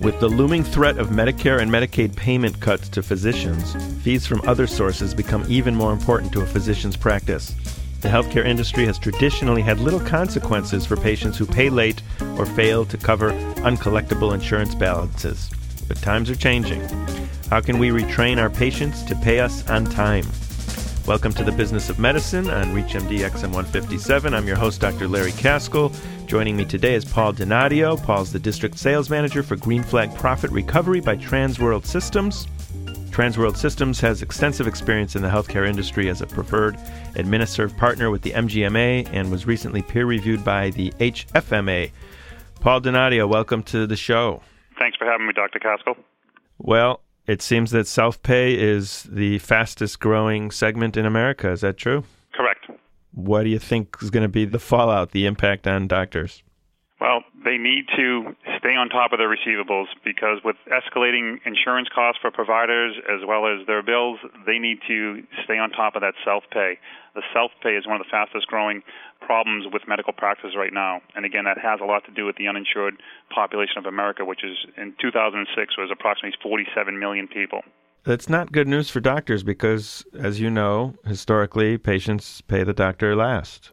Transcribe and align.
With 0.00 0.20
the 0.20 0.28
looming 0.28 0.62
threat 0.62 0.96
of 0.98 1.08
Medicare 1.08 1.60
and 1.60 1.72
Medicaid 1.72 2.14
payment 2.14 2.60
cuts 2.60 2.88
to 2.90 3.02
physicians, 3.02 3.74
fees 4.04 4.28
from 4.28 4.40
other 4.46 4.68
sources 4.68 5.12
become 5.12 5.44
even 5.48 5.74
more 5.74 5.92
important 5.92 6.32
to 6.32 6.40
a 6.40 6.46
physician's 6.46 6.96
practice. 6.96 7.52
The 8.00 8.08
healthcare 8.08 8.46
industry 8.46 8.86
has 8.86 8.96
traditionally 8.96 9.60
had 9.60 9.80
little 9.80 9.98
consequences 9.98 10.86
for 10.86 10.96
patients 10.96 11.36
who 11.36 11.46
pay 11.46 11.68
late 11.68 12.00
or 12.36 12.46
fail 12.46 12.84
to 12.84 12.96
cover 12.96 13.32
uncollectible 13.62 14.32
insurance 14.32 14.76
balances. 14.76 15.50
But 15.88 15.96
times 15.96 16.30
are 16.30 16.36
changing. 16.36 16.80
How 17.50 17.60
can 17.60 17.80
we 17.80 17.88
retrain 17.88 18.38
our 18.38 18.50
patients 18.50 19.02
to 19.02 19.16
pay 19.16 19.40
us 19.40 19.68
on 19.68 19.84
time? 19.84 20.26
Welcome 21.08 21.32
to 21.32 21.42
the 21.42 21.52
Business 21.52 21.88
of 21.88 21.98
Medicine 21.98 22.50
on 22.50 22.66
ReachMD 22.66 23.20
XM 23.20 23.54
157. 23.54 24.34
I'm 24.34 24.46
your 24.46 24.58
host, 24.58 24.82
Dr. 24.82 25.08
Larry 25.08 25.32
Kaskel. 25.32 25.90
Joining 26.26 26.54
me 26.54 26.66
today 26.66 26.92
is 26.92 27.02
Paul 27.06 27.32
Donadio. 27.32 27.96
Paul's 28.04 28.30
the 28.30 28.38
district 28.38 28.76
sales 28.76 29.08
manager 29.08 29.42
for 29.42 29.56
Green 29.56 29.82
Flag 29.82 30.14
Profit 30.16 30.50
Recovery 30.50 31.00
by 31.00 31.16
Transworld 31.16 31.86
Systems. 31.86 32.46
Transworld 33.08 33.56
Systems 33.56 33.98
has 34.00 34.20
extensive 34.20 34.66
experience 34.66 35.16
in 35.16 35.22
the 35.22 35.30
healthcare 35.30 35.66
industry 35.66 36.10
as 36.10 36.20
a 36.20 36.26
preferred 36.26 36.76
administrative 37.14 37.74
partner 37.78 38.10
with 38.10 38.20
the 38.20 38.32
MGMA 38.32 39.08
and 39.10 39.30
was 39.30 39.46
recently 39.46 39.80
peer 39.80 40.04
reviewed 40.04 40.44
by 40.44 40.68
the 40.72 40.90
HFMA. 41.00 41.90
Paul 42.60 42.82
Donadio, 42.82 43.26
welcome 43.26 43.62
to 43.62 43.86
the 43.86 43.96
show. 43.96 44.42
Thanks 44.78 44.98
for 44.98 45.06
having 45.06 45.26
me, 45.26 45.32
Dr. 45.32 45.58
Kaskel. 45.58 45.96
Well, 46.58 47.00
it 47.28 47.42
seems 47.42 47.70
that 47.70 47.86
self 47.86 48.20
pay 48.22 48.58
is 48.58 49.04
the 49.04 49.38
fastest 49.38 50.00
growing 50.00 50.50
segment 50.50 50.96
in 50.96 51.04
America. 51.06 51.50
Is 51.50 51.60
that 51.60 51.76
true? 51.76 52.02
Correct. 52.32 52.66
What 53.12 53.42
do 53.44 53.50
you 53.50 53.58
think 53.58 53.96
is 54.00 54.10
going 54.10 54.22
to 54.22 54.28
be 54.28 54.46
the 54.46 54.58
fallout, 54.58 55.12
the 55.12 55.26
impact 55.26 55.66
on 55.66 55.86
doctors? 55.86 56.42
Well, 57.00 57.22
they 57.44 57.58
need 57.58 57.86
to 57.96 58.34
stay 58.58 58.74
on 58.74 58.88
top 58.88 59.12
of 59.12 59.18
their 59.18 59.30
receivables 59.30 59.86
because 60.04 60.42
with 60.44 60.56
escalating 60.66 61.38
insurance 61.46 61.88
costs 61.94 62.18
for 62.20 62.32
providers 62.32 62.96
as 63.08 63.24
well 63.26 63.46
as 63.46 63.64
their 63.68 63.84
bills, 63.84 64.18
they 64.46 64.58
need 64.58 64.78
to 64.88 65.22
stay 65.44 65.58
on 65.58 65.70
top 65.70 65.94
of 65.94 66.02
that 66.02 66.14
self 66.24 66.42
pay. 66.50 66.78
The 67.14 67.22
self 67.32 67.52
pay 67.62 67.76
is 67.76 67.86
one 67.86 68.00
of 68.00 68.02
the 68.04 68.10
fastest 68.10 68.48
growing 68.48 68.82
problems 69.20 69.66
with 69.72 69.82
medical 69.86 70.12
practice 70.12 70.56
right 70.56 70.72
now. 70.72 71.00
And 71.14 71.24
again, 71.24 71.44
that 71.44 71.58
has 71.58 71.78
a 71.80 71.84
lot 71.84 72.04
to 72.06 72.10
do 72.10 72.26
with 72.26 72.36
the 72.36 72.48
uninsured 72.48 72.94
population 73.32 73.78
of 73.78 73.86
America, 73.86 74.24
which 74.24 74.42
is 74.42 74.56
in 74.76 74.94
2006 75.00 75.78
was 75.78 75.90
approximately 75.92 76.36
47 76.42 76.98
million 76.98 77.28
people. 77.28 77.62
That's 78.02 78.28
not 78.28 78.50
good 78.50 78.66
news 78.66 78.90
for 78.90 79.00
doctors 79.00 79.44
because, 79.44 80.04
as 80.18 80.40
you 80.40 80.50
know, 80.50 80.94
historically, 81.04 81.78
patients 81.78 82.40
pay 82.40 82.64
the 82.64 82.72
doctor 82.72 83.14
last. 83.14 83.72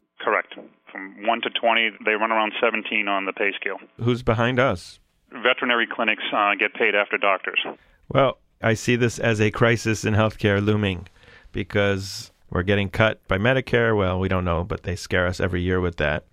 Correct. 1.44 1.53
From 1.53 1.72
1 1.72 1.81
to 1.81 1.97
20, 1.97 2.05
they 2.05 2.11
run 2.11 2.31
around 2.31 2.53
17 2.61 3.08
on 3.08 3.25
the 3.25 3.33
pay 3.33 3.52
scale. 3.59 3.78
Who's 3.97 4.23
behind 4.23 4.59
us? 4.59 5.00
Veterinary 5.31 5.88
clinics 5.92 6.23
uh, 6.33 6.55
get 6.58 6.73
paid 6.73 6.95
after 6.95 7.17
doctors. 7.17 7.59
Well, 8.09 8.38
I 8.61 8.73
see 8.73 8.95
this 8.95 9.19
as 9.19 9.42
a 9.42 9.52
crisis 9.52 10.05
in 10.05 10.14
healthcare 10.14 10.64
looming 10.64 11.08
because 11.52 12.31
we're 12.50 12.64
getting 12.64 12.89
cut 12.89 13.25
by 13.27 13.38
Medicare. 13.38 13.97
Well, 13.97 14.19
we 14.19 14.27
don't 14.27 14.45
know, 14.45 14.64
but 14.64 14.83
they 14.83 14.95
scare 14.95 15.27
us 15.27 15.39
every 15.39 15.61
year 15.61 15.81
with 15.81 15.97
that. 15.97 16.25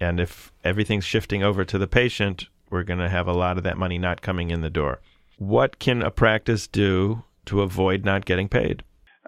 And 0.00 0.18
if 0.18 0.52
everything's 0.64 1.04
shifting 1.04 1.42
over 1.42 1.64
to 1.64 1.76
the 1.76 1.86
patient, 1.86 2.46
we're 2.70 2.84
going 2.84 3.00
to 3.00 3.10
have 3.10 3.26
a 3.26 3.32
lot 3.32 3.58
of 3.58 3.64
that 3.64 3.76
money 3.76 3.98
not 3.98 4.22
coming 4.22 4.50
in 4.50 4.62
the 4.62 4.70
door. 4.70 5.00
What 5.36 5.78
can 5.78 6.02
a 6.02 6.10
practice 6.10 6.66
do 6.66 7.24
to 7.46 7.62
avoid 7.62 8.04
not 8.04 8.24
getting 8.24 8.48
paid? 8.48 8.82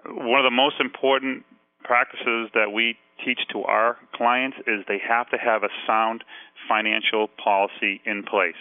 One 0.05 0.39
of 0.39 0.45
the 0.45 0.55
most 0.55 0.79
important 0.79 1.45
practices 1.83 2.49
that 2.53 2.71
we 2.73 2.97
teach 3.25 3.39
to 3.51 3.63
our 3.63 3.97
clients 4.15 4.57
is 4.67 4.83
they 4.87 5.01
have 5.07 5.29
to 5.29 5.37
have 5.37 5.63
a 5.63 5.69
sound 5.87 6.23
financial 6.67 7.27
policy 7.43 8.01
in 8.05 8.23
place. 8.23 8.59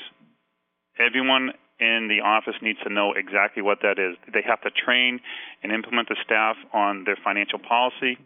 Everyone 0.98 1.52
in 1.80 2.08
the 2.08 2.22
office 2.24 2.54
needs 2.62 2.78
to 2.84 2.92
know 2.92 3.12
exactly 3.12 3.62
what 3.62 3.78
that 3.82 3.98
is. 3.98 4.16
They 4.32 4.42
have 4.46 4.60
to 4.62 4.70
train 4.70 5.20
and 5.62 5.72
implement 5.72 6.08
the 6.08 6.16
staff 6.24 6.56
on 6.72 7.04
their 7.04 7.18
financial 7.24 7.58
policy. 7.58 8.18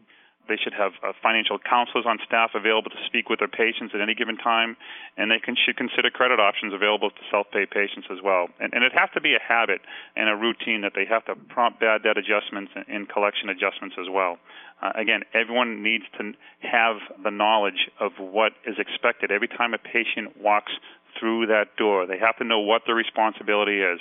They 0.48 0.56
should 0.56 0.72
have 0.74 0.92
uh, 1.02 1.12
financial 1.22 1.58
counselors 1.58 2.06
on 2.06 2.18
staff 2.26 2.50
available 2.54 2.90
to 2.90 3.02
speak 3.06 3.28
with 3.28 3.40
their 3.40 3.48
patients 3.50 3.92
at 3.94 4.00
any 4.00 4.14
given 4.14 4.36
time, 4.36 4.76
and 5.16 5.30
they 5.30 5.38
can, 5.38 5.56
should 5.56 5.76
consider 5.76 6.10
credit 6.10 6.40
options 6.40 6.72
available 6.72 7.10
to 7.10 7.22
self-pay 7.30 7.66
patients 7.66 8.06
as 8.10 8.18
well. 8.22 8.48
And, 8.60 8.72
and 8.74 8.84
it 8.84 8.92
has 8.94 9.10
to 9.14 9.20
be 9.20 9.34
a 9.34 9.42
habit 9.42 9.80
and 10.14 10.28
a 10.28 10.36
routine 10.36 10.82
that 10.82 10.92
they 10.94 11.04
have 11.06 11.24
to 11.26 11.34
prompt 11.34 11.80
bad 11.80 12.02
debt 12.02 12.16
adjustments 12.16 12.72
and, 12.74 12.84
and 12.88 13.08
collection 13.08 13.48
adjustments 13.48 13.96
as 13.98 14.06
well. 14.10 14.38
Uh, 14.82 14.92
again, 14.94 15.22
everyone 15.34 15.82
needs 15.82 16.04
to 16.18 16.32
have 16.60 16.96
the 17.22 17.30
knowledge 17.30 17.88
of 18.00 18.12
what 18.18 18.52
is 18.66 18.76
expected 18.78 19.30
every 19.30 19.48
time 19.48 19.74
a 19.74 19.78
patient 19.78 20.36
walks 20.40 20.72
through 21.18 21.46
that 21.46 21.76
door. 21.76 22.06
They 22.06 22.18
have 22.18 22.36
to 22.38 22.44
know 22.44 22.60
what 22.60 22.82
their 22.86 22.94
responsibility 22.94 23.80
is 23.80 24.00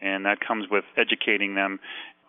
and 0.00 0.24
that 0.26 0.40
comes 0.40 0.66
with 0.70 0.84
educating 0.96 1.54
them 1.54 1.78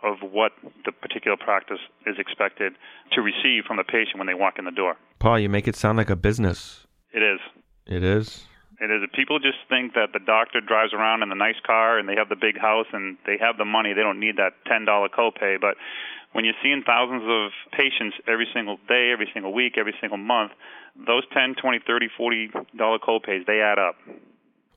of 0.03 0.17
what 0.21 0.51
the 0.85 0.91
particular 0.91 1.37
practice 1.37 1.79
is 2.05 2.15
expected 2.17 2.73
to 3.13 3.21
receive 3.21 3.63
from 3.65 3.77
the 3.77 3.83
patient 3.83 4.17
when 4.17 4.27
they 4.27 4.33
walk 4.33 4.57
in 4.57 4.65
the 4.65 4.71
door. 4.71 4.95
Paul, 5.19 5.39
you 5.39 5.49
make 5.49 5.67
it 5.67 5.75
sound 5.75 5.97
like 5.97 6.09
a 6.09 6.15
business. 6.15 6.85
It 7.13 7.21
is. 7.21 7.39
It 7.85 8.03
is. 8.03 8.45
It 8.79 8.89
is. 8.89 9.07
People 9.13 9.37
just 9.39 9.59
think 9.69 9.93
that 9.93 10.09
the 10.13 10.19
doctor 10.19 10.59
drives 10.59 10.93
around 10.93 11.21
in 11.21 11.29
the 11.29 11.35
nice 11.35 11.59
car 11.65 11.99
and 11.99 12.09
they 12.09 12.15
have 12.15 12.29
the 12.29 12.35
big 12.35 12.57
house 12.57 12.87
and 12.91 13.17
they 13.27 13.37
have 13.39 13.57
the 13.57 13.65
money. 13.65 13.93
They 13.93 14.01
don't 14.01 14.19
need 14.19 14.37
that 14.37 14.53
ten 14.65 14.85
dollar 14.85 15.07
copay. 15.07 15.61
But 15.61 15.77
when 16.33 16.45
you're 16.45 16.57
seeing 16.63 16.81
thousands 16.85 17.23
of 17.27 17.51
patients 17.71 18.17
every 18.27 18.47
single 18.53 18.77
day, 18.87 19.11
every 19.13 19.29
single 19.33 19.53
week, 19.53 19.77
every 19.77 19.93
single 20.01 20.17
month, 20.17 20.53
those 20.95 21.23
ten, 21.31 21.53
twenty, 21.61 21.79
thirty, 21.85 22.07
forty 22.17 22.49
dollar 22.75 22.97
copays 22.97 23.45
they 23.45 23.61
add 23.61 23.77
up. 23.77 23.95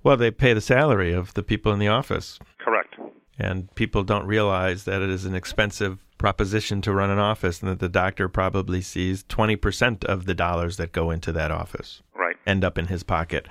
Well, 0.03 0.19
they 0.19 0.31
pay 0.31 0.53
the 0.53 0.61
salary 0.61 1.15
of 1.15 1.33
the 1.33 1.43
people 1.43 1.73
in 1.73 1.79
the 1.79 1.89
office. 1.89 2.39
Correct 2.59 2.97
and 3.39 3.73
people 3.75 4.03
don't 4.03 4.27
realize 4.27 4.85
that 4.85 5.03
it 5.03 5.11
is 5.11 5.25
an 5.25 5.35
expensive 5.35 5.99
proposition 6.19 6.81
to 6.83 6.93
run 6.93 7.11
an 7.11 7.19
office 7.19 7.61
and 7.61 7.71
that 7.71 7.81
the 7.81 7.89
doctor 7.89 8.29
probably 8.29 8.81
sees 8.81 9.25
20% 9.25 10.05
of 10.05 10.27
the 10.27 10.35
dollars 10.35 10.77
that 10.77 10.93
go 10.93 11.11
into 11.11 11.33
that 11.33 11.51
office 11.51 12.03
right. 12.15 12.37
end 12.47 12.65
up 12.65 12.79
in 12.79 12.87
his 12.87 13.03
pocket. 13.03 13.47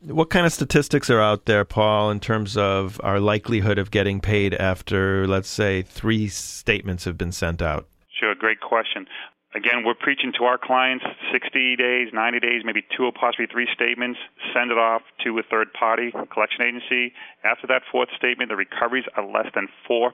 What 0.00 0.30
kind 0.30 0.46
of 0.46 0.52
statistics 0.52 1.10
are 1.10 1.20
out 1.20 1.44
there 1.44 1.64
paul 1.64 2.10
in 2.10 2.18
terms 2.18 2.56
of 2.56 3.00
our 3.04 3.20
likelihood 3.20 3.78
of 3.78 3.90
getting 3.90 4.20
paid 4.20 4.54
after 4.54 5.26
let's 5.26 5.48
say 5.48 5.82
three 5.82 6.28
statements 6.28 7.04
have 7.04 7.18
been 7.18 7.32
sent 7.32 7.62
out? 7.62 7.86
Sure 8.18 8.34
great 8.34 8.60
question 8.60 9.06
Again, 9.54 9.84
we're 9.84 9.94
preaching 9.94 10.32
to 10.38 10.44
our 10.44 10.56
clients 10.56 11.04
60 11.30 11.76
days, 11.76 12.08
90 12.12 12.40
days, 12.40 12.62
maybe 12.64 12.82
two 12.96 13.04
or 13.04 13.12
possibly 13.12 13.46
three 13.46 13.68
statements. 13.74 14.18
Send 14.54 14.70
it 14.70 14.78
off 14.78 15.02
to 15.24 15.38
a 15.38 15.42
third 15.42 15.72
party 15.74 16.10
collection 16.32 16.62
agency. 16.62 17.12
After 17.44 17.66
that 17.66 17.82
fourth 17.90 18.08
statement, 18.16 18.48
the 18.48 18.56
recoveries 18.56 19.04
are 19.14 19.26
less 19.26 19.52
than 19.54 19.68
4%, 19.88 20.12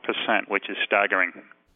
which 0.48 0.68
is 0.68 0.76
staggering. 0.84 1.32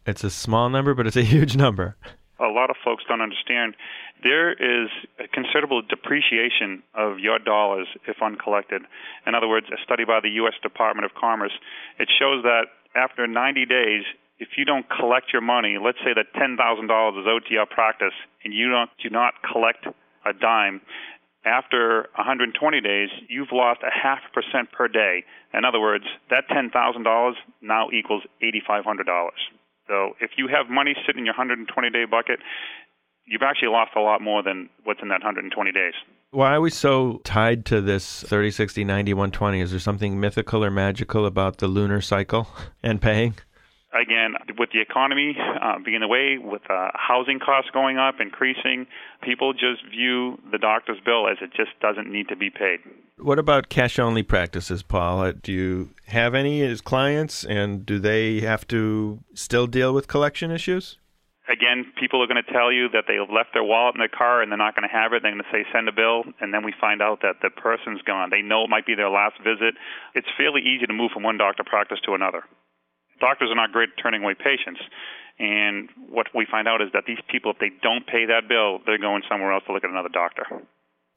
It's 0.06 0.24
a 0.24 0.30
small 0.30 0.70
number, 0.70 0.94
but 0.94 1.06
it's 1.06 1.16
a 1.16 1.22
huge 1.34 1.56
number. 1.56 1.96
A 2.40 2.50
lot 2.50 2.70
of 2.70 2.76
folks 2.84 3.04
don't 3.06 3.20
understand. 3.20 3.76
There 4.24 4.52
is 4.52 4.90
a 5.20 5.28
considerable 5.28 5.82
depreciation 5.82 6.82
of 6.94 7.20
your 7.20 7.38
dollars 7.38 7.86
if 8.08 8.20
uncollected. 8.20 8.82
In 9.24 9.36
other 9.36 9.46
words, 9.46 9.66
a 9.72 9.80
study 9.84 10.04
by 10.04 10.18
the 10.20 10.30
U.S. 10.42 10.54
Department 10.60 11.04
of 11.04 11.14
Commerce, 11.14 11.52
it 12.00 12.08
shows 12.18 12.42
that 12.42 12.66
after 12.96 13.26
90 13.28 13.66
days, 13.66 14.02
if 14.42 14.58
you 14.58 14.64
don't 14.64 14.86
collect 14.90 15.32
your 15.32 15.40
money, 15.40 15.78
let's 15.78 15.98
say 16.02 16.10
that 16.18 16.34
$10,000 16.34 16.58
is 16.58 17.26
owed 17.30 17.46
to 17.46 17.54
your 17.54 17.66
practice 17.66 18.14
and 18.42 18.52
you 18.52 18.68
don't 18.68 18.90
do 19.00 19.08
not 19.08 19.34
collect 19.46 19.86
a 20.26 20.32
dime, 20.34 20.80
after 21.44 22.08
120 22.18 22.80
days, 22.80 23.08
you've 23.28 23.52
lost 23.52 23.80
a 23.82 23.90
half 23.90 24.18
percent 24.34 24.70
per 24.72 24.88
day. 24.88 25.24
In 25.54 25.64
other 25.64 25.80
words, 25.80 26.04
that 26.30 26.44
$10,000 26.50 27.32
now 27.60 27.88
equals 27.90 28.22
$8,500. 28.42 29.30
So 29.88 30.14
if 30.20 30.32
you 30.36 30.48
have 30.48 30.70
money 30.70 30.94
sitting 31.06 31.20
in 31.20 31.26
your 31.26 31.34
120 31.34 31.90
day 31.90 32.04
bucket, 32.04 32.38
you've 33.26 33.42
actually 33.42 33.68
lost 33.68 33.92
a 33.96 34.00
lot 34.00 34.20
more 34.20 34.42
than 34.42 34.68
what's 34.82 35.00
in 35.02 35.08
that 35.08 35.22
120 35.22 35.72
days. 35.72 35.94
Why 36.30 36.54
are 36.54 36.60
we 36.60 36.70
so 36.70 37.20
tied 37.24 37.64
to 37.66 37.80
this 37.80 38.22
30, 38.22 38.50
60, 38.50 38.84
90, 38.84 39.14
120? 39.14 39.60
Is 39.60 39.70
there 39.70 39.80
something 39.80 40.18
mythical 40.18 40.64
or 40.64 40.70
magical 40.70 41.26
about 41.26 41.58
the 41.58 41.68
lunar 41.68 42.00
cycle 42.00 42.48
and 42.82 43.00
paying? 43.00 43.34
Again, 43.92 44.34
with 44.58 44.70
the 44.72 44.80
economy 44.80 45.36
uh, 45.38 45.78
being 45.84 46.00
the 46.00 46.08
way, 46.08 46.38
with 46.38 46.62
uh, 46.70 46.88
housing 46.94 47.38
costs 47.38 47.70
going 47.72 47.98
up, 47.98 48.16
increasing, 48.20 48.86
people 49.22 49.52
just 49.52 49.84
view 49.90 50.38
the 50.50 50.58
doctor's 50.58 50.98
bill 51.04 51.28
as 51.28 51.38
it 51.40 51.50
just 51.54 51.70
doesn't 51.80 52.10
need 52.10 52.28
to 52.28 52.36
be 52.36 52.50
paid. 52.50 52.80
What 53.18 53.38
about 53.38 53.68
cash 53.68 53.98
only 53.98 54.22
practices, 54.22 54.82
Paul? 54.82 55.20
Uh, 55.20 55.32
do 55.42 55.52
you 55.52 55.90
have 56.06 56.34
any 56.34 56.62
as 56.62 56.80
clients, 56.80 57.44
and 57.44 57.84
do 57.86 57.98
they 57.98 58.40
have 58.40 58.66
to 58.68 59.20
still 59.34 59.66
deal 59.66 59.92
with 59.92 60.08
collection 60.08 60.50
issues? 60.50 60.98
Again, 61.48 61.92
people 61.98 62.22
are 62.22 62.26
going 62.26 62.42
to 62.42 62.52
tell 62.52 62.70
you 62.72 62.88
that 62.90 63.04
they 63.08 63.18
left 63.18 63.50
their 63.52 63.64
wallet 63.64 63.96
in 63.96 63.98
their 63.98 64.08
car 64.08 64.42
and 64.42 64.50
they're 64.50 64.56
not 64.56 64.76
going 64.76 64.88
to 64.88 64.94
have 64.94 65.12
it. 65.12 65.22
They're 65.22 65.32
going 65.32 65.42
to 65.42 65.50
say, 65.50 65.66
send 65.72 65.88
a 65.88 65.92
bill, 65.92 66.22
and 66.40 66.54
then 66.54 66.64
we 66.64 66.72
find 66.80 67.02
out 67.02 67.20
that 67.22 67.42
the 67.42 67.50
person's 67.50 68.00
gone. 68.02 68.30
They 68.30 68.42
know 68.42 68.64
it 68.64 68.70
might 68.70 68.86
be 68.86 68.94
their 68.94 69.10
last 69.10 69.38
visit. 69.42 69.74
It's 70.14 70.28
fairly 70.38 70.62
easy 70.62 70.86
to 70.86 70.94
move 70.94 71.10
from 71.10 71.24
one 71.24 71.38
doctor 71.38 71.64
practice 71.66 71.98
to 72.06 72.14
another 72.14 72.44
doctors 73.22 73.48
are 73.50 73.54
not 73.54 73.72
great 73.72 73.90
at 73.96 74.02
turning 74.02 74.22
away 74.22 74.34
patients. 74.34 74.80
And 75.38 75.88
what 76.10 76.26
we 76.34 76.46
find 76.50 76.68
out 76.68 76.82
is 76.82 76.88
that 76.92 77.04
these 77.06 77.22
people, 77.30 77.52
if 77.52 77.58
they 77.58 77.70
don't 77.82 78.06
pay 78.06 78.26
that 78.26 78.48
bill, 78.48 78.80
they're 78.84 78.98
going 78.98 79.22
somewhere 79.30 79.52
else 79.52 79.64
to 79.66 79.72
look 79.72 79.84
at 79.84 79.90
another 79.90 80.10
doctor. 80.12 80.44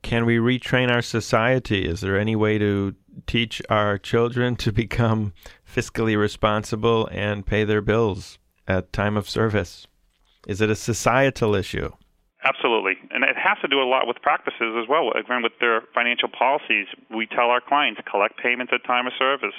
Can 0.03 0.25
we 0.25 0.37
retrain 0.37 0.89
our 0.91 1.01
society? 1.01 1.83
Is 1.85 2.01
there 2.01 2.17
any 2.17 2.35
way 2.35 2.59
to 2.59 2.93
teach 3.25 3.61
our 3.69 3.97
children 3.97 4.55
to 4.57 4.71
become 4.71 5.33
fiscally 5.67 6.17
responsible 6.17 7.09
and 7.11 7.45
pay 7.45 7.63
their 7.63 7.81
bills 7.81 8.37
at 8.67 8.93
time 8.93 9.17
of 9.17 9.27
service? 9.27 9.87
Is 10.47 10.61
it 10.61 10.69
a 10.69 10.75
societal 10.75 11.55
issue? 11.55 11.89
Absolutely. 12.43 12.93
Has 13.45 13.61
to 13.61 13.69
do 13.69 13.77
a 13.77 13.85
lot 13.85 14.09
with 14.09 14.17
practices 14.25 14.73
as 14.73 14.89
well. 14.89 15.13
Again, 15.13 15.45
with 15.45 15.53
their 15.61 15.85
financial 15.93 16.25
policies, 16.33 16.89
we 17.13 17.29
tell 17.29 17.53
our 17.53 17.61
clients 17.61 18.01
collect 18.09 18.41
payments 18.41 18.73
at 18.73 18.81
time 18.89 19.05
of 19.05 19.13
service. 19.21 19.53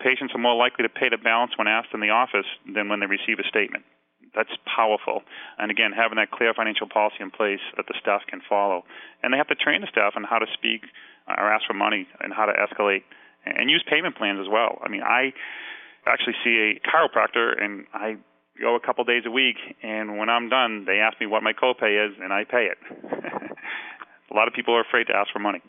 Patients 0.00 0.32
are 0.32 0.40
more 0.40 0.56
likely 0.56 0.88
to 0.88 0.88
pay 0.88 1.12
the 1.12 1.20
balance 1.20 1.52
when 1.60 1.68
asked 1.68 1.92
in 1.92 2.00
the 2.00 2.08
office 2.08 2.48
than 2.64 2.88
when 2.88 3.00
they 3.00 3.06
receive 3.06 3.36
a 3.36 3.44
statement. 3.44 3.84
That's 4.32 4.56
powerful. 4.64 5.20
And 5.60 5.70
again, 5.70 5.92
having 5.92 6.16
that 6.16 6.32
clear 6.32 6.56
financial 6.56 6.88
policy 6.88 7.20
in 7.20 7.28
place 7.30 7.60
that 7.76 7.84
the 7.84 7.94
staff 8.00 8.24
can 8.24 8.40
follow. 8.48 8.88
And 9.22 9.32
they 9.32 9.36
have 9.36 9.52
to 9.52 9.54
train 9.54 9.84
the 9.84 9.92
staff 9.92 10.16
on 10.16 10.24
how 10.24 10.40
to 10.40 10.48
speak 10.56 10.88
uh, 11.28 11.36
or 11.36 11.52
ask 11.52 11.68
for 11.68 11.76
money 11.76 12.08
and 12.20 12.32
how 12.32 12.48
to 12.48 12.56
escalate 12.56 13.04
and 13.44 13.68
use 13.68 13.84
payment 13.84 14.16
plans 14.16 14.40
as 14.40 14.48
well. 14.48 14.80
I 14.80 14.88
mean, 14.88 15.04
I 15.04 15.36
actually 16.08 16.40
see 16.40 16.56
a 16.56 16.80
chiropractor 16.88 17.52
and 17.62 17.84
I 17.92 18.16
go 18.60 18.74
a 18.74 18.80
couple 18.80 19.04
days 19.04 19.24
a 19.26 19.30
week, 19.30 19.56
and 19.82 20.18
when 20.18 20.28
I'm 20.28 20.48
done, 20.48 20.84
they 20.86 20.98
ask 20.98 21.20
me 21.20 21.26
what 21.26 21.42
my 21.42 21.52
copay 21.52 22.06
is, 22.08 22.16
and 22.22 22.32
I 22.32 22.44
pay 22.44 22.68
it. 22.70 22.78
a 24.30 24.34
lot 24.34 24.48
of 24.48 24.54
people 24.54 24.74
are 24.74 24.80
afraid 24.80 25.04
to 25.04 25.14
ask 25.14 25.32
for 25.32 25.38
money. 25.38 25.60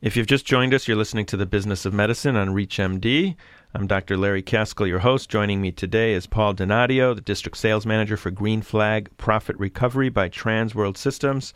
If 0.00 0.16
you've 0.16 0.26
just 0.26 0.46
joined 0.46 0.72
us, 0.72 0.88
you're 0.88 0.96
listening 0.96 1.26
to 1.26 1.36
the 1.36 1.44
Business 1.44 1.84
of 1.84 1.92
Medicine 1.92 2.34
on 2.34 2.48
ReachMD. 2.48 3.36
I'm 3.74 3.86
Dr. 3.86 4.16
Larry 4.16 4.42
Kaskel, 4.42 4.88
your 4.88 5.00
host. 5.00 5.28
Joining 5.28 5.60
me 5.60 5.72
today 5.72 6.14
is 6.14 6.26
Paul 6.26 6.54
Donadio, 6.54 7.14
the 7.14 7.20
District 7.20 7.56
Sales 7.56 7.84
Manager 7.84 8.16
for 8.16 8.30
Green 8.30 8.62
Flag 8.62 9.10
Profit 9.18 9.56
Recovery 9.58 10.08
by 10.08 10.30
Transworld 10.30 10.96
Systems. 10.96 11.52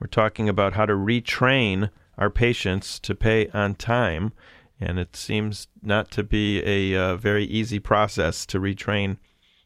We're 0.00 0.08
talking 0.08 0.48
about 0.48 0.72
how 0.72 0.86
to 0.86 0.92
retrain 0.94 1.90
our 2.18 2.30
patients 2.30 2.98
to 2.98 3.14
pay 3.14 3.48
on 3.50 3.76
time, 3.76 4.32
and 4.80 4.98
it 4.98 5.14
seems 5.14 5.68
not 5.80 6.10
to 6.10 6.24
be 6.24 6.62
a 6.64 7.00
uh, 7.00 7.16
very 7.16 7.44
easy 7.44 7.78
process 7.78 8.44
to 8.46 8.58
retrain 8.58 9.18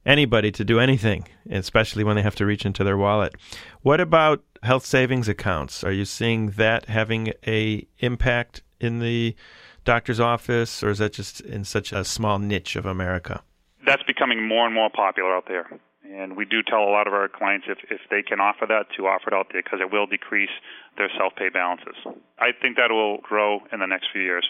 anybody 0.08 0.50
to 0.50 0.64
do 0.64 0.80
anything, 0.80 1.28
especially 1.50 2.02
when 2.02 2.16
they 2.16 2.22
have 2.22 2.34
to 2.36 2.46
reach 2.46 2.64
into 2.64 2.82
their 2.82 2.96
wallet. 2.96 3.34
What 3.82 4.00
about 4.00 4.42
health 4.62 4.84
savings 4.84 5.28
accounts? 5.28 5.84
Are 5.84 5.92
you 5.92 6.06
seeing 6.06 6.50
that 6.52 6.86
having 6.86 7.34
a 7.46 7.86
impact 7.98 8.62
in 8.80 9.00
the 9.00 9.36
doctor's 9.84 10.18
office, 10.18 10.82
or 10.82 10.90
is 10.90 10.98
that 10.98 11.12
just 11.12 11.40
in 11.42 11.64
such 11.64 11.92
a 11.92 12.04
small 12.04 12.38
niche 12.38 12.74
of 12.74 12.86
America? 12.86 13.42
That's 13.86 14.02
becoming 14.02 14.46
more 14.46 14.66
and 14.66 14.74
more 14.74 14.90
popular 14.90 15.36
out 15.36 15.44
there. 15.46 15.68
And 16.10 16.36
we 16.36 16.46
do 16.46 16.62
tell 16.62 16.80
a 16.80 16.90
lot 16.90 17.06
of 17.06 17.12
our 17.12 17.28
clients 17.28 17.66
if, 17.68 17.78
if 17.90 18.00
they 18.10 18.22
can 18.22 18.40
offer 18.40 18.66
that 18.66 18.86
to 18.96 19.06
offer 19.06 19.28
it 19.28 19.34
out 19.34 19.48
there 19.52 19.62
because 19.62 19.80
it 19.80 19.92
will 19.92 20.06
decrease 20.06 20.50
their 20.96 21.10
self 21.16 21.34
pay 21.36 21.50
balances. 21.50 21.96
I 22.38 22.48
think 22.60 22.76
that 22.76 22.90
will 22.90 23.18
grow 23.18 23.60
in 23.72 23.80
the 23.80 23.86
next 23.86 24.08
few 24.12 24.22
years. 24.22 24.48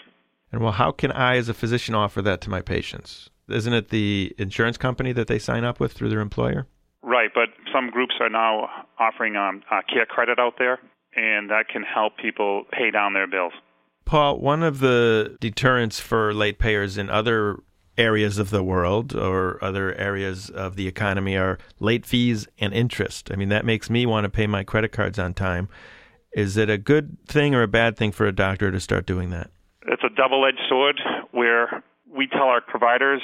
And 0.51 0.61
well, 0.61 0.71
how 0.71 0.91
can 0.91 1.11
I, 1.11 1.35
as 1.35 1.49
a 1.49 1.53
physician, 1.53 1.93
offer 1.95 2.21
that 2.21 2.41
to 2.41 2.49
my 2.49 2.61
patients? 2.61 3.29
Isn't 3.51 3.73
it 3.73 3.89
the 3.89 4.33
insurance 4.37 4.77
company 4.77 5.11
that 5.13 5.27
they 5.27 5.39
sign 5.39 5.63
up 5.63 5.79
with 5.79 5.93
through 5.93 6.09
their 6.09 6.19
employer? 6.19 6.67
Right, 7.01 7.29
but 7.33 7.49
some 7.73 7.89
groups 7.89 8.15
are 8.19 8.29
now 8.29 8.69
offering 8.99 9.35
um, 9.35 9.63
uh, 9.71 9.81
CareCredit 9.89 10.39
out 10.39 10.55
there, 10.57 10.79
and 11.15 11.49
that 11.49 11.65
can 11.71 11.83
help 11.83 12.17
people 12.17 12.65
pay 12.71 12.91
down 12.91 13.13
their 13.13 13.27
bills. 13.27 13.53
Paul, 14.05 14.39
one 14.39 14.63
of 14.63 14.79
the 14.79 15.37
deterrents 15.39 15.99
for 15.99 16.33
late 16.33 16.59
payers 16.59 16.97
in 16.97 17.09
other 17.09 17.59
areas 17.97 18.37
of 18.37 18.49
the 18.49 18.63
world 18.63 19.13
or 19.13 19.63
other 19.63 19.93
areas 19.95 20.49
of 20.49 20.75
the 20.75 20.87
economy 20.87 21.35
are 21.35 21.59
late 21.79 22.05
fees 22.05 22.47
and 22.57 22.73
interest. 22.73 23.29
I 23.31 23.35
mean, 23.35 23.49
that 23.49 23.65
makes 23.65 23.89
me 23.89 24.05
want 24.05 24.23
to 24.23 24.29
pay 24.29 24.47
my 24.47 24.63
credit 24.63 24.91
cards 24.91 25.19
on 25.19 25.33
time. 25.33 25.69
Is 26.31 26.57
it 26.57 26.69
a 26.69 26.77
good 26.77 27.17
thing 27.27 27.53
or 27.53 27.61
a 27.61 27.67
bad 27.67 27.97
thing 27.97 28.11
for 28.11 28.25
a 28.25 28.31
doctor 28.31 28.71
to 28.71 28.79
start 28.79 29.05
doing 29.05 29.29
that? 29.31 29.51
It's 29.87 30.03
a 30.03 30.09
double 30.15 30.45
edged 30.45 30.61
sword 30.69 30.99
where 31.31 31.83
we 32.15 32.27
tell 32.27 32.47
our 32.47 32.61
providers 32.61 33.21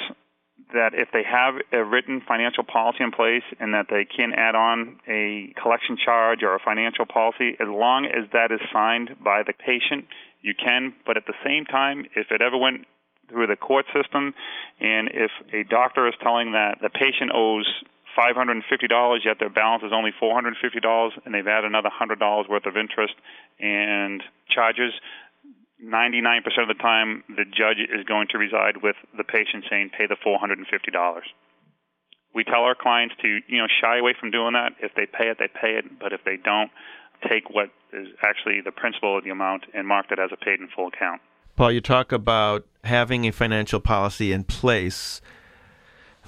that 0.72 0.94
if 0.94 1.08
they 1.12 1.22
have 1.22 1.54
a 1.72 1.84
written 1.84 2.22
financial 2.26 2.64
policy 2.64 3.04
in 3.04 3.12
place 3.12 3.42
and 3.60 3.74
that 3.74 3.86
they 3.88 4.04
can 4.04 4.32
add 4.32 4.54
on 4.54 4.98
a 5.06 5.52
collection 5.60 5.96
charge 6.02 6.42
or 6.42 6.54
a 6.54 6.58
financial 6.58 7.06
policy, 7.06 7.56
as 7.60 7.68
long 7.68 8.06
as 8.06 8.28
that 8.32 8.50
is 8.50 8.60
signed 8.72 9.10
by 9.22 9.42
the 9.46 9.52
patient, 9.52 10.06
you 10.40 10.54
can. 10.54 10.94
But 11.04 11.16
at 11.16 11.26
the 11.26 11.34
same 11.44 11.64
time, 11.66 12.06
if 12.16 12.30
it 12.30 12.40
ever 12.40 12.56
went 12.56 12.86
through 13.28 13.46
the 13.46 13.56
court 13.56 13.86
system 13.94 14.34
and 14.80 15.10
if 15.12 15.30
a 15.52 15.64
doctor 15.68 16.06
is 16.06 16.14
telling 16.22 16.52
that 16.52 16.78
the 16.80 16.90
patient 16.90 17.32
owes 17.34 17.66
$550 18.16 19.24
yet 19.24 19.36
their 19.38 19.50
balance 19.50 19.82
is 19.82 19.92
only 19.92 20.12
$450 20.20 21.10
and 21.24 21.34
they've 21.34 21.46
added 21.46 21.66
another 21.66 21.90
$100 21.90 22.48
worth 22.48 22.66
of 22.66 22.76
interest 22.76 23.14
and 23.60 24.22
charges, 24.48 24.92
99% 25.82 26.40
of 26.62 26.68
the 26.68 26.80
time, 26.80 27.22
the 27.28 27.44
judge 27.44 27.78
is 27.78 28.04
going 28.06 28.28
to 28.30 28.38
reside 28.38 28.82
with 28.82 28.96
the 29.16 29.24
patient 29.24 29.64
saying, 29.68 29.90
pay 29.96 30.06
the 30.06 30.16
$450. 30.24 30.64
We 32.34 32.44
tell 32.44 32.62
our 32.62 32.74
clients 32.74 33.14
to, 33.22 33.28
you 33.46 33.58
know, 33.58 33.66
shy 33.80 33.98
away 33.98 34.14
from 34.18 34.30
doing 34.30 34.54
that. 34.54 34.72
If 34.80 34.92
they 34.94 35.06
pay 35.06 35.28
it, 35.28 35.38
they 35.38 35.48
pay 35.48 35.76
it. 35.76 35.98
But 35.98 36.12
if 36.12 36.20
they 36.24 36.36
don't, 36.36 36.70
take 37.28 37.50
what 37.50 37.70
is 37.92 38.08
actually 38.22 38.60
the 38.64 38.72
principal 38.72 39.18
of 39.18 39.24
the 39.24 39.30
amount 39.30 39.64
and 39.74 39.86
mark 39.86 40.06
it 40.10 40.18
as 40.18 40.30
a 40.32 40.36
paid 40.36 40.60
in 40.60 40.68
full 40.74 40.88
account. 40.88 41.20
Paul, 41.56 41.72
you 41.72 41.80
talk 41.80 42.12
about 42.12 42.66
having 42.84 43.24
a 43.24 43.32
financial 43.32 43.80
policy 43.80 44.32
in 44.32 44.44
place 44.44 45.22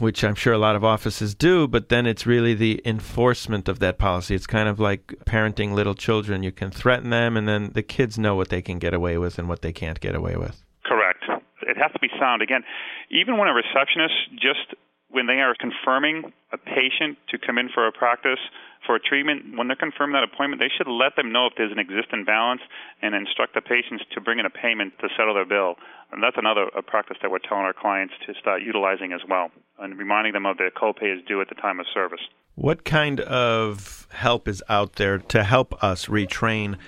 which 0.01 0.25
I'm 0.25 0.35
sure 0.35 0.53
a 0.53 0.59
lot 0.59 0.77
of 0.77 0.85
offices 0.85 1.35
do, 1.35 1.69
but 1.69 1.89
then 1.89 2.07
it's 2.07 2.27
really 2.27 2.55
the 2.55 2.81
enforcement 2.85 3.69
of 3.69 3.79
that 3.81 3.99
policy. 3.99 4.35
It's 4.35 4.47
kind 4.47 4.69
of 4.69 4.79
like 4.81 5.07
parenting 5.27 5.73
little 5.73 5.95
children. 5.95 6.43
You 6.43 6.53
can 6.53 6.71
threaten 6.71 7.11
them, 7.11 7.37
and 7.37 7.49
then 7.49 7.71
the 7.75 7.83
kids 7.83 8.19
know 8.19 8.35
what 8.35 8.49
they 8.49 8.63
can 8.63 8.79
get 8.79 8.95
away 8.95 9.19
with 9.19 9.39
and 9.39 9.49
what 9.49 9.63
they 9.63 9.73
can't 9.73 10.01
get 10.01 10.15
away 10.15 10.37
with. 10.37 10.63
Correct. 10.85 11.25
It 11.63 11.77
has 11.77 11.93
to 11.93 11.99
be 11.99 12.09
sound. 12.19 12.43
Again, 12.43 12.63
even 13.11 13.37
when 13.37 13.49
a 13.49 13.55
receptionist 13.55 14.15
just 14.35 14.75
when 15.11 15.27
they 15.27 15.41
are 15.41 15.55
confirming 15.59 16.33
a 16.53 16.59
patient 16.59 17.19
to 17.31 17.39
come 17.39 17.59
in 17.59 17.69
for 17.73 17.87
a 17.87 17.93
practice 17.93 18.41
for 18.89 18.97
a 18.97 19.01
treatment, 19.01 19.55
when 19.59 19.69
they're 19.69 19.77
confirming 19.77 20.15
that 20.15 20.25
appointment, 20.25 20.65
they 20.65 20.73
should 20.73 20.89
let 20.89 21.15
them 21.15 21.31
know 21.31 21.45
if 21.47 21.53
there's 21.59 21.71
an 21.71 21.79
existing 21.79 22.25
balance 22.25 22.63
and 23.03 23.15
instruct 23.15 23.53
the 23.53 23.61
patients 23.61 24.03
to 24.15 24.21
bring 24.21 24.39
in 24.39 24.47
a 24.47 24.51
payment 24.51 24.95
to 25.01 25.09
settle 25.15 25.35
their 25.35 25.45
bill. 25.45 25.77
And 26.11 26.23
that's 26.23 26.39
another 26.39 26.73
a 26.75 26.81
practice 26.81 27.19
that 27.21 27.31
we're 27.31 27.45
telling 27.45 27.65
our 27.65 27.75
clients 27.75 28.15
to 28.25 28.33
start 28.41 28.63
utilizing 28.63 29.13
as 29.13 29.21
well, 29.29 29.51
and 29.79 29.99
reminding 29.99 30.33
them 30.33 30.47
of 30.47 30.57
their 30.57 30.71
copay 30.71 31.15
is 31.15 31.23
due 31.29 31.43
at 31.43 31.51
the 31.51 31.55
time 31.55 31.81
of 31.81 31.87
service. 31.93 32.21
What 32.55 32.87
kind 32.87 33.21
of 33.21 34.09
help 34.11 34.49
is 34.49 34.63
out 34.71 34.95
there 34.95 35.19
to 35.19 35.45
help 35.45 35.85
us 35.85 36.07
retrain 36.07 36.79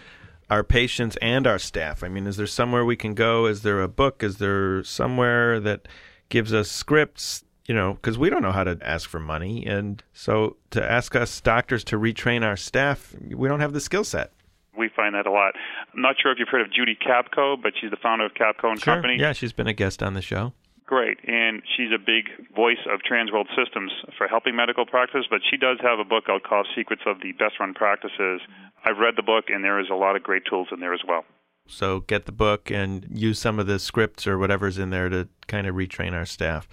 our 0.48 0.64
patients 0.64 1.18
and 1.20 1.46
our 1.46 1.58
staff? 1.58 2.02
I 2.02 2.08
mean, 2.08 2.26
is 2.26 2.38
there 2.38 2.46
somewhere 2.46 2.84
we 2.86 2.96
can 2.96 3.12
go? 3.12 3.44
Is 3.44 3.60
there 3.60 3.82
a 3.82 3.88
book? 3.88 4.22
Is 4.22 4.38
there 4.38 4.82
somewhere 4.84 5.60
that 5.60 5.86
gives 6.30 6.54
us 6.54 6.70
scripts? 6.70 7.44
You 7.70 7.76
know, 7.76 7.94
because 7.94 8.18
we 8.18 8.30
don't 8.30 8.42
know 8.42 8.50
how 8.50 8.64
to 8.64 8.76
ask 8.82 9.08
for 9.08 9.20
money. 9.20 9.64
And 9.64 10.02
so 10.12 10.56
to 10.70 10.82
ask 10.82 11.14
us 11.14 11.40
doctors 11.40 11.84
to 11.84 11.96
retrain 11.96 12.42
our 12.44 12.56
staff, 12.56 13.14
we 13.28 13.46
don't 13.46 13.60
have 13.60 13.72
the 13.72 13.80
skill 13.80 14.02
set 14.02 14.32
we 14.80 14.88
find 14.96 15.14
that 15.14 15.26
a 15.26 15.30
lot. 15.30 15.52
I'm 15.94 16.00
not 16.00 16.16
sure 16.20 16.32
if 16.32 16.38
you've 16.38 16.48
heard 16.48 16.62
of 16.62 16.72
Judy 16.72 16.96
Capko, 16.96 17.60
but 17.62 17.74
she's 17.78 17.90
the 17.90 17.98
founder 18.02 18.24
of 18.24 18.32
Capko 18.32 18.70
and 18.70 18.80
sure. 18.80 18.94
Company. 18.94 19.18
Yeah, 19.20 19.32
she's 19.32 19.52
been 19.52 19.66
a 19.66 19.74
guest 19.74 20.02
on 20.02 20.14
the 20.14 20.22
show. 20.22 20.54
Great, 20.86 21.18
and 21.28 21.62
she's 21.76 21.92
a 21.94 21.98
big 21.98 22.26
voice 22.56 22.82
of 22.92 23.00
Transworld 23.08 23.46
Systems 23.54 23.92
for 24.18 24.26
helping 24.26 24.56
medical 24.56 24.86
practice. 24.86 25.26
But 25.30 25.40
she 25.48 25.56
does 25.56 25.78
have 25.82 26.00
a 26.00 26.04
book 26.04 26.24
out 26.28 26.42
called 26.42 26.66
Secrets 26.74 27.02
of 27.06 27.20
the 27.20 27.30
Best 27.32 27.60
Run 27.60 27.74
Practices. 27.74 28.40
I've 28.84 28.98
read 28.98 29.14
the 29.16 29.22
book, 29.22 29.44
and 29.48 29.62
there 29.62 29.78
is 29.78 29.86
a 29.92 29.94
lot 29.94 30.16
of 30.16 30.22
great 30.24 30.42
tools 30.48 30.68
in 30.72 30.80
there 30.80 30.94
as 30.94 31.02
well. 31.06 31.24
So 31.68 32.00
get 32.00 32.26
the 32.26 32.32
book 32.32 32.70
and 32.70 33.06
use 33.12 33.38
some 33.38 33.60
of 33.60 33.68
the 33.68 33.78
scripts 33.78 34.26
or 34.26 34.38
whatever's 34.38 34.78
in 34.78 34.90
there 34.90 35.08
to 35.08 35.28
kind 35.46 35.68
of 35.68 35.76
retrain 35.76 36.12
our 36.12 36.26
staff. 36.26 36.66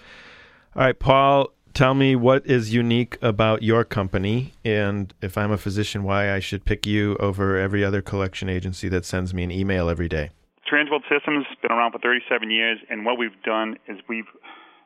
All 0.77 0.83
right, 0.83 0.99
Paul, 0.99 1.47
tell 1.73 1.95
me 1.95 2.15
what 2.15 2.45
is 2.45 2.71
unique 2.71 3.17
about 3.19 3.63
your 3.63 3.83
company, 3.83 4.53
and 4.63 5.11
if 5.23 5.35
I'm 5.35 5.51
a 5.51 5.57
physician, 5.57 6.03
why 6.03 6.31
I 6.31 6.39
should 6.39 6.65
pick 6.65 6.85
you 6.85 7.17
over 7.19 7.57
every 7.57 7.83
other 7.83 8.03
collection 8.03 8.47
agency 8.47 8.87
that 8.89 9.03
sends 9.03 9.33
me 9.33 9.41
an 9.41 9.49
email 9.49 9.89
every 9.89 10.07
day. 10.07 10.29
Transworld 10.71 11.01
Systems 11.09 11.47
has 11.49 11.57
been 11.63 11.71
around 11.71 11.93
for 11.93 11.97
37 11.97 12.51
years, 12.51 12.77
and 12.91 13.05
what 13.05 13.17
we've 13.17 13.41
done 13.43 13.77
is 13.87 13.97
we've 14.07 14.29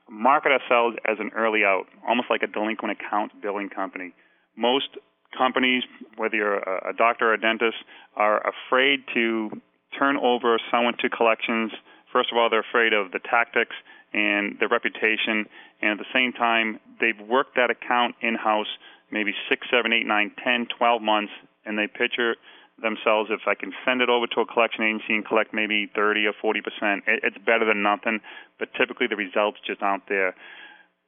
marketed 0.09 0.61
ourselves 0.61 0.95
as 1.05 1.17
an 1.19 1.29
early 1.35 1.65
out, 1.65 1.87
almost 2.07 2.29
like 2.29 2.41
a 2.41 2.47
delinquent 2.47 2.97
account 2.97 3.33
billing 3.41 3.67
company. 3.67 4.13
Most 4.55 4.95
companies, 5.37 5.83
whether 6.15 6.37
you're 6.37 6.59
a 6.59 6.93
doctor 6.97 7.31
or 7.31 7.33
a 7.33 7.41
dentist, 7.41 7.83
are 8.15 8.41
afraid 8.47 9.03
to 9.13 9.51
turn 9.99 10.15
over 10.15 10.57
someone 10.71 10.93
to 11.01 11.09
collections. 11.09 11.73
First 12.13 12.31
of 12.31 12.37
all, 12.37 12.49
they're 12.49 12.63
afraid 12.63 12.93
of 12.93 13.11
the 13.11 13.19
tactics 13.19 13.75
and 14.13 14.57
their 14.59 14.69
reputation. 14.69 15.45
And 15.81 15.91
at 15.91 15.99
the 15.99 16.11
same 16.13 16.33
time, 16.33 16.79
they've 16.99 17.19
worked 17.27 17.55
that 17.55 17.69
account 17.69 18.15
in 18.21 18.35
house 18.35 18.67
maybe 19.11 19.33
six, 19.49 19.67
seven, 19.69 19.91
eight, 19.91 20.07
nine, 20.07 20.31
ten, 20.43 20.67
twelve 20.77 21.01
months, 21.01 21.31
and 21.65 21.77
they 21.77 21.87
picture 21.87 22.35
themselves 22.81 23.29
if 23.29 23.41
I 23.45 23.53
can 23.53 23.73
send 23.85 24.01
it 24.01 24.09
over 24.09 24.25
to 24.25 24.41
a 24.41 24.47
collection 24.47 24.83
agency 24.83 25.13
and 25.13 25.25
collect 25.25 25.53
maybe 25.53 25.91
30 25.93 26.25
or 26.25 26.33
40 26.41 26.61
percent, 26.61 27.03
it's 27.05 27.37
better 27.45 27.65
than 27.65 27.83
nothing. 27.83 28.19
But 28.57 28.69
typically, 28.73 29.07
the 29.07 29.19
results 29.19 29.59
just 29.67 29.83
aren't 29.83 30.07
there. 30.09 30.33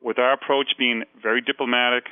With 0.02 0.20
our 0.20 0.34
approach 0.34 0.76
being 0.78 1.04
very 1.22 1.42
diplomatic, 1.42 2.12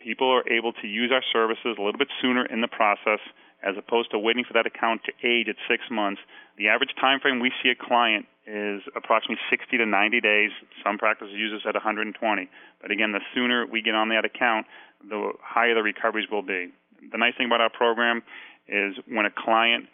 people 0.00 0.30
are 0.30 0.48
able 0.48 0.72
to 0.72 0.86
use 0.86 1.10
our 1.12 1.22
services 1.32 1.76
a 1.76 1.82
little 1.82 1.98
bit 1.98 2.08
sooner 2.22 2.46
in 2.46 2.62
the 2.62 2.70
process 2.70 3.20
as 3.66 3.74
opposed 3.76 4.12
to 4.12 4.18
waiting 4.18 4.44
for 4.46 4.54
that 4.54 4.66
account 4.66 5.02
to 5.04 5.12
age 5.26 5.48
at 5.48 5.56
six 5.68 5.82
months. 5.90 6.20
The 6.56 6.68
average 6.68 6.94
time 7.00 7.20
frame 7.20 7.40
we 7.40 7.50
see 7.62 7.70
a 7.70 7.74
client 7.74 8.26
is 8.46 8.82
approximately 8.94 9.42
60 9.50 9.78
to 9.78 9.86
90 9.86 10.20
days. 10.20 10.50
Some 10.84 10.98
practices 10.98 11.34
use 11.34 11.52
this 11.52 11.66
at 11.66 11.74
120. 11.74 12.14
But 12.80 12.90
again, 12.90 13.12
the 13.12 13.20
sooner 13.34 13.66
we 13.66 13.82
get 13.82 13.94
on 13.94 14.08
that 14.10 14.24
account, 14.24 14.66
the 15.02 15.32
higher 15.42 15.74
the 15.74 15.82
recoveries 15.82 16.30
will 16.30 16.42
be. 16.42 16.70
The 17.10 17.18
nice 17.18 17.34
thing 17.36 17.46
about 17.46 17.60
our 17.60 17.70
program 17.70 18.22
is 18.68 18.94
when 19.08 19.26
a 19.26 19.30
client 19.30 19.86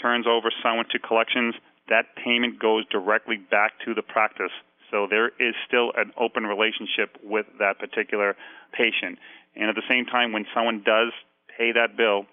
turns 0.00 0.26
over 0.26 0.50
someone 0.62 0.86
to 0.90 0.98
collections, 0.98 1.54
that 1.88 2.16
payment 2.16 2.58
goes 2.58 2.84
directly 2.90 3.36
back 3.36 3.72
to 3.84 3.94
the 3.94 4.02
practice. 4.02 4.52
So 4.90 5.06
there 5.08 5.28
is 5.28 5.54
still 5.66 5.92
an 5.96 6.12
open 6.18 6.44
relationship 6.44 7.18
with 7.22 7.46
that 7.58 7.78
particular 7.78 8.36
patient. 8.72 9.18
And 9.54 9.68
at 9.68 9.74
the 9.74 9.86
same 9.88 10.06
time, 10.06 10.32
when 10.32 10.46
someone 10.54 10.82
does 10.84 11.12
pay 11.56 11.72
that 11.72 11.96
bill, 11.96 12.26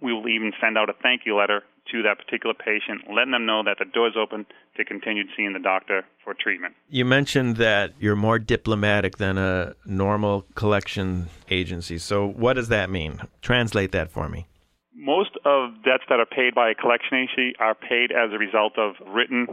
we 0.00 0.12
will 0.12 0.28
even 0.28 0.52
send 0.60 0.78
out 0.78 0.90
a 0.90 0.94
thank 1.02 1.22
you 1.24 1.36
letter 1.36 1.62
to 1.92 2.02
that 2.02 2.18
particular 2.18 2.54
patient, 2.54 3.08
letting 3.08 3.32
them 3.32 3.46
know 3.46 3.62
that 3.64 3.76
the 3.78 3.84
door 3.84 4.08
is 4.08 4.14
open 4.16 4.46
to 4.78 4.84
continue 4.84 5.24
seeing 5.36 5.52
the 5.52 5.58
doctor 5.58 6.04
for 6.24 6.34
treatment. 6.34 6.74
You 6.88 7.04
mentioned 7.04 7.56
that 7.56 7.92
you're 7.98 8.16
more 8.16 8.38
diplomatic 8.38 9.18
than 9.18 9.36
a 9.36 9.74
normal 9.84 10.46
collection 10.54 11.28
agency. 11.50 11.98
So, 11.98 12.26
what 12.26 12.54
does 12.54 12.68
that 12.68 12.88
mean? 12.90 13.20
Translate 13.42 13.92
that 13.92 14.10
for 14.10 14.28
me. 14.28 14.46
Most 14.94 15.30
of 15.44 15.74
debts 15.84 16.04
that 16.08 16.18
are 16.20 16.26
paid 16.26 16.54
by 16.54 16.70
a 16.70 16.74
collection 16.74 17.18
agency 17.18 17.54
are 17.58 17.74
paid 17.74 18.10
as 18.10 18.32
a 18.32 18.38
result 18.38 18.78
of 18.78 18.94
written 19.06 19.46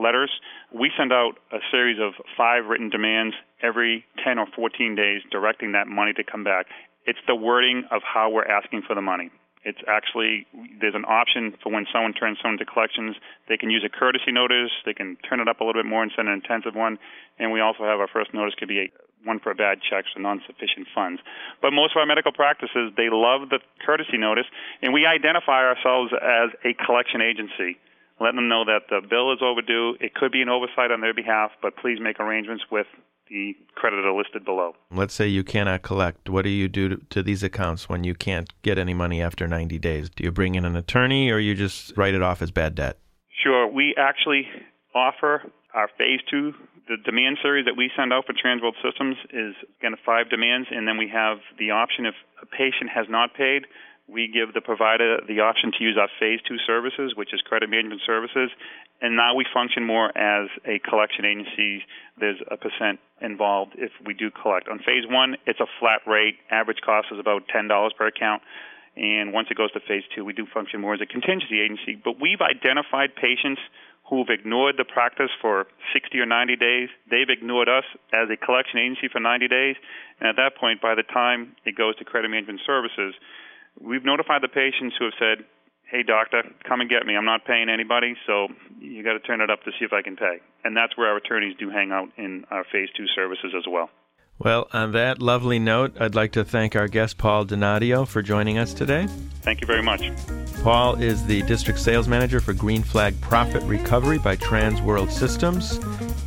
letters. 0.00 0.30
We 0.72 0.90
send 0.96 1.12
out 1.12 1.32
a 1.52 1.58
series 1.70 1.98
of 2.00 2.12
five 2.36 2.66
written 2.66 2.90
demands 2.90 3.34
every 3.62 4.04
10 4.24 4.38
or 4.38 4.46
14 4.54 4.94
days 4.94 5.22
directing 5.30 5.72
that 5.72 5.86
money 5.88 6.12
to 6.14 6.24
come 6.24 6.44
back. 6.44 6.66
It's 7.06 7.18
the 7.26 7.34
wording 7.34 7.84
of 7.90 8.02
how 8.02 8.30
we're 8.30 8.46
asking 8.46 8.82
for 8.86 8.94
the 8.94 9.02
money. 9.02 9.30
It's 9.64 9.80
actually 9.88 10.46
there's 10.80 10.94
an 10.94 11.04
option 11.08 11.54
for 11.62 11.72
when 11.72 11.86
someone 11.92 12.12
turns 12.12 12.38
someone 12.42 12.58
to 12.58 12.64
collections, 12.64 13.16
they 13.48 13.56
can 13.56 13.70
use 13.70 13.84
a 13.84 13.88
courtesy 13.88 14.32
notice, 14.32 14.70
they 14.84 14.92
can 14.92 15.16
turn 15.28 15.40
it 15.40 15.48
up 15.48 15.60
a 15.60 15.64
little 15.64 15.80
bit 15.82 15.88
more 15.88 16.02
and 16.02 16.12
send 16.14 16.28
an 16.28 16.34
intensive 16.34 16.74
one, 16.74 16.98
and 17.38 17.52
we 17.52 17.60
also 17.60 17.84
have 17.84 18.00
our 18.00 18.08
first 18.08 18.34
notice 18.34 18.54
could 18.54 18.68
be 18.68 18.80
a, 18.80 18.88
one 19.24 19.40
for 19.40 19.54
bad 19.54 19.80
check 19.80 20.04
or 20.14 20.20
non-sufficient 20.20 20.86
funds. 20.94 21.20
But 21.62 21.72
most 21.72 21.96
of 21.96 22.00
our 22.00 22.06
medical 22.06 22.32
practices 22.32 22.92
they 22.96 23.08
love 23.08 23.48
the 23.48 23.60
courtesy 23.84 24.18
notice, 24.18 24.46
and 24.82 24.92
we 24.92 25.06
identify 25.06 25.64
ourselves 25.64 26.12
as 26.12 26.52
a 26.64 26.76
collection 26.84 27.20
agency 27.20 27.80
letting 28.20 28.36
them 28.36 28.48
know 28.48 28.64
that 28.64 28.86
the 28.88 29.00
bill 29.02 29.32
is 29.32 29.40
overdue. 29.42 29.96
It 30.00 30.14
could 30.14 30.30
be 30.30 30.42
an 30.42 30.48
oversight 30.48 30.90
on 30.92 31.00
their 31.00 31.14
behalf, 31.14 31.50
but 31.60 31.76
please 31.76 31.98
make 32.00 32.20
arrangements 32.20 32.62
with 32.70 32.86
the 33.28 33.56
creditor 33.74 34.12
listed 34.12 34.44
below. 34.44 34.74
Let's 34.90 35.14
say 35.14 35.26
you 35.28 35.44
cannot 35.44 35.82
collect. 35.82 36.28
What 36.28 36.42
do 36.42 36.50
you 36.50 36.68
do 36.68 36.88
to, 36.88 36.96
to, 37.10 37.22
these 37.22 37.42
accounts 37.42 37.88
when 37.88 38.04
you 38.04 38.14
can't 38.14 38.52
get 38.62 38.78
any 38.78 38.94
money 38.94 39.22
after 39.22 39.46
90 39.46 39.78
days? 39.78 40.10
Do 40.10 40.24
you 40.24 40.30
bring 40.30 40.54
in 40.54 40.64
an 40.64 40.76
attorney 40.76 41.30
or 41.30 41.38
you 41.38 41.54
just 41.54 41.96
write 41.96 42.14
it 42.14 42.22
off 42.22 42.42
as 42.42 42.50
bad 42.50 42.74
debt? 42.74 42.98
Sure. 43.42 43.66
We 43.66 43.94
actually 43.98 44.46
offer 44.94 45.42
our 45.74 45.88
phase 45.98 46.20
two. 46.30 46.52
The 46.88 46.96
demand 47.02 47.38
series 47.42 47.64
that 47.64 47.76
we 47.76 47.90
send 47.96 48.12
out 48.12 48.26
for 48.26 48.34
Transworld 48.34 48.74
Systems 48.84 49.16
is 49.32 49.54
again 49.80 49.96
five 50.04 50.28
demands, 50.28 50.68
and 50.70 50.86
then 50.86 50.98
we 50.98 51.08
have 51.08 51.38
the 51.58 51.70
option 51.70 52.04
if 52.04 52.14
a 52.42 52.46
patient 52.46 52.90
has 52.94 53.06
not 53.08 53.34
paid, 53.34 53.64
we 54.08 54.28
give 54.28 54.52
the 54.52 54.60
provider 54.60 55.20
the 55.26 55.40
option 55.40 55.72
to 55.78 55.84
use 55.84 55.96
our 55.98 56.08
phase 56.20 56.40
two 56.46 56.58
services, 56.66 57.14
which 57.16 57.32
is 57.32 57.40
credit 57.40 57.70
management 57.70 58.02
services, 58.04 58.50
and 59.00 59.16
now 59.16 59.34
we 59.34 59.44
function 59.52 59.84
more 59.84 60.16
as 60.16 60.48
a 60.64 60.78
collection 60.78 61.24
agency. 61.24 61.84
There's 62.18 62.40
a 62.50 62.56
percent 62.56 63.00
involved 63.20 63.72
if 63.76 63.90
we 64.04 64.14
do 64.14 64.30
collect. 64.30 64.68
On 64.68 64.78
phase 64.78 65.04
one, 65.08 65.36
it's 65.46 65.60
a 65.60 65.66
flat 65.80 66.00
rate. 66.06 66.36
Average 66.50 66.80
cost 66.84 67.08
is 67.12 67.18
about 67.18 67.42
$10 67.48 67.68
per 67.96 68.06
account. 68.06 68.42
And 68.96 69.32
once 69.32 69.48
it 69.50 69.56
goes 69.56 69.72
to 69.72 69.80
phase 69.80 70.04
two, 70.14 70.24
we 70.24 70.32
do 70.32 70.46
function 70.46 70.80
more 70.80 70.94
as 70.94 71.00
a 71.00 71.06
contingency 71.06 71.60
agency. 71.60 72.00
But 72.02 72.20
we've 72.20 72.40
identified 72.40 73.16
patients 73.16 73.60
who've 74.08 74.28
ignored 74.28 74.76
the 74.76 74.84
practice 74.84 75.30
for 75.40 75.66
60 75.92 76.18
or 76.20 76.26
90 76.26 76.56
days. 76.56 76.88
They've 77.10 77.28
ignored 77.28 77.68
us 77.68 77.84
as 78.12 78.28
a 78.30 78.36
collection 78.36 78.78
agency 78.78 79.08
for 79.10 79.18
90 79.18 79.48
days. 79.48 79.76
And 80.20 80.28
at 80.28 80.36
that 80.36 80.56
point, 80.56 80.80
by 80.80 80.94
the 80.94 81.02
time 81.02 81.56
it 81.64 81.74
goes 81.74 81.96
to 81.96 82.04
credit 82.04 82.30
management 82.30 82.60
services, 82.64 83.14
We've 83.80 84.04
notified 84.04 84.42
the 84.42 84.48
patients 84.48 84.96
who 84.98 85.06
have 85.06 85.14
said, 85.18 85.44
hey, 85.90 86.02
doctor, 86.02 86.42
come 86.66 86.80
and 86.80 86.90
get 86.90 87.06
me. 87.06 87.16
I'm 87.16 87.24
not 87.24 87.44
paying 87.44 87.68
anybody, 87.68 88.14
so 88.26 88.48
you 88.80 89.02
got 89.02 89.12
to 89.12 89.20
turn 89.20 89.40
it 89.40 89.50
up 89.50 89.62
to 89.64 89.70
see 89.78 89.84
if 89.84 89.92
I 89.92 90.02
can 90.02 90.16
pay. 90.16 90.38
And 90.64 90.76
that's 90.76 90.96
where 90.96 91.08
our 91.08 91.18
attorneys 91.18 91.56
do 91.58 91.70
hang 91.70 91.92
out 91.92 92.08
in 92.16 92.44
our 92.50 92.64
phase 92.64 92.88
two 92.96 93.06
services 93.14 93.52
as 93.56 93.64
well. 93.68 93.90
Well, 94.38 94.66
on 94.72 94.90
that 94.92 95.22
lovely 95.22 95.60
note, 95.60 95.96
I'd 96.00 96.16
like 96.16 96.32
to 96.32 96.44
thank 96.44 96.74
our 96.74 96.88
guest, 96.88 97.18
Paul 97.18 97.46
Donadio, 97.46 98.06
for 98.08 98.20
joining 98.20 98.58
us 98.58 98.74
today. 98.74 99.06
Thank 99.42 99.60
you 99.60 99.66
very 99.66 99.82
much. 99.82 100.10
Paul 100.64 101.00
is 101.00 101.24
the 101.26 101.42
district 101.42 101.78
sales 101.78 102.08
manager 102.08 102.40
for 102.40 102.52
Green 102.52 102.82
Flag 102.82 103.20
Profit 103.20 103.62
Recovery 103.62 104.18
by 104.18 104.34
Transworld 104.36 105.12
Systems. 105.12 105.78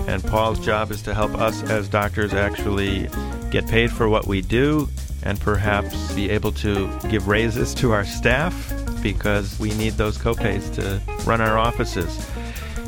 And 0.08 0.24
Paul's 0.24 0.60
job 0.60 0.92
is 0.92 1.02
to 1.02 1.14
help 1.14 1.36
us 1.36 1.64
as 1.64 1.90
doctors 1.90 2.34
actually 2.34 3.10
get 3.52 3.68
paid 3.68 3.92
for 3.92 4.08
what 4.08 4.26
we 4.26 4.42
do 4.42 4.88
and 5.28 5.38
perhaps 5.42 6.14
be 6.14 6.30
able 6.30 6.54
to 6.54 6.90
give 7.10 7.28
raises 7.28 7.76
to 7.76 7.92
our 7.92 8.06
staff 8.06 8.74
because 9.04 9.60
we 9.60 9.74
need 9.74 9.92
those 9.94 10.18
copays 10.18 10.74
to 10.74 11.02
run 11.26 11.42
our 11.42 11.58
offices. 11.58 12.26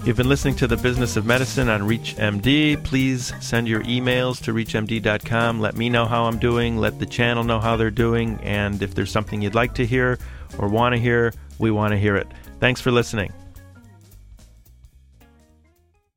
You've 0.06 0.16
been 0.16 0.30
listening 0.30 0.56
to 0.56 0.68
the 0.68 0.78
Business 0.78 1.18
of 1.18 1.26
Medicine 1.26 1.68
on 1.68 1.82
ReachMD. 1.82 2.82
Please 2.86 3.34
send 3.42 3.68
your 3.68 3.84
emails 3.84 4.42
to 4.44 4.54
reachmd.com. 4.54 5.60
Let 5.60 5.76
me 5.76 5.90
know 5.90 6.06
how 6.06 6.24
I'm 6.24 6.40
doing. 6.40 6.78
Let 6.78 6.98
the 6.98 7.06
channel 7.06 7.44
know 7.44 7.60
how 7.60 7.76
they're 7.76 7.92
doing. 7.92 8.40
And 8.42 8.82
if 8.82 8.96
there's 8.96 9.12
something 9.12 9.42
you'd 9.42 9.54
like 9.54 9.74
to 9.74 9.86
hear 9.86 10.18
or 10.58 10.70
want 10.70 10.96
to 10.96 11.02
hear, 11.02 11.34
we 11.60 11.72
want 11.72 11.92
to 11.92 11.98
hear 11.98 12.16
it. 12.16 12.28
Thanks 12.62 12.80
for 12.80 12.92
listening. 12.92 13.34